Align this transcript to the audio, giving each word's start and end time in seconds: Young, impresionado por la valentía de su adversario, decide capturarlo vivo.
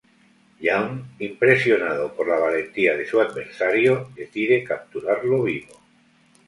Young, 0.59 1.09
impresionado 1.19 2.11
por 2.15 2.27
la 2.27 2.39
valentía 2.39 2.97
de 2.97 3.05
su 3.05 3.21
adversario, 3.21 4.09
decide 4.15 4.63
capturarlo 4.63 5.43
vivo. 5.43 5.79